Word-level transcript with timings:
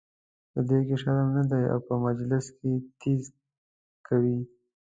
په 0.51 0.59
دوی 0.67 0.81
کې 0.87 0.95
شرم 1.01 1.29
نه 1.37 1.43
دی 1.51 1.63
او 1.73 1.79
په 1.87 1.93
مجلس 2.05 2.45
کې 2.57 2.71
ټیز 3.01 3.23
کوي. 4.07 4.39